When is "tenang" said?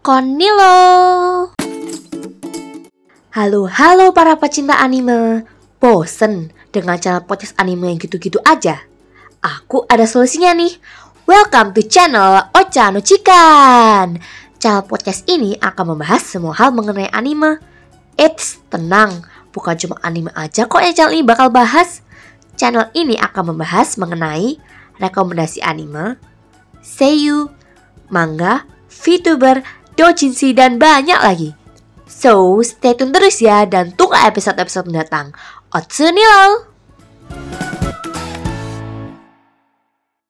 18.72-19.20